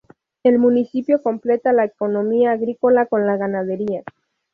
El 0.41 0.57
municipio 0.57 1.21
complementa 1.21 1.73
la 1.73 1.85
economía 1.85 2.53
agrícola 2.53 3.05
con 3.05 3.27
la 3.27 3.37
ganadería. 3.37 4.01